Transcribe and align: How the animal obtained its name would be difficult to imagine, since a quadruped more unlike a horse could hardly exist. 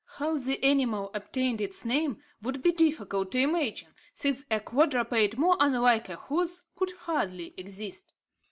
How 0.17 0.39
the 0.39 0.63
animal 0.65 1.11
obtained 1.13 1.61
its 1.61 1.85
name 1.85 2.23
would 2.41 2.63
be 2.63 2.71
difficult 2.71 3.31
to 3.33 3.39
imagine, 3.41 3.89
since 4.15 4.45
a 4.49 4.59
quadruped 4.59 5.37
more 5.37 5.57
unlike 5.59 6.09
a 6.09 6.15
horse 6.15 6.63
could 6.75 6.91
hardly 7.03 7.53
exist. 7.55 8.11